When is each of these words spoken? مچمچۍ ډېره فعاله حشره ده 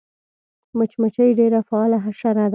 مچمچۍ 0.77 1.29
ډېره 1.39 1.59
فعاله 1.67 1.97
حشره 2.05 2.33
ده 2.47 2.47